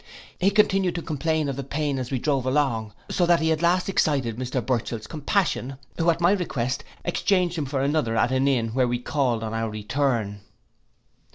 [0.39, 3.61] He continued to complain of the pain as we drove along, so that he at
[3.61, 8.47] last excited Mr Burchell's compassion, who, at my request, exchanged him for another at an
[8.47, 10.39] inn where we called on our return.